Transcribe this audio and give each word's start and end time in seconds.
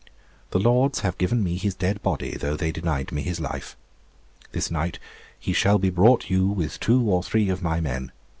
The 0.49 0.57
Lords 0.57 1.01
have 1.01 1.19
given 1.19 1.43
me 1.43 1.57
his 1.57 1.75
dead 1.75 2.01
body, 2.01 2.35
though 2.35 2.55
they 2.57 2.71
denied 2.71 3.11
me 3.11 3.21
his 3.21 3.39
life. 3.39 3.77
This 4.51 4.71
night 4.71 4.97
he 5.37 5.53
shall 5.53 5.77
be 5.77 5.91
brought 5.91 6.27
you 6.27 6.47
with 6.47 6.79
two 6.79 7.01
or 7.07 7.21
three 7.21 7.49
of 7.49 7.61
my 7.61 7.79
men. 7.81 8.11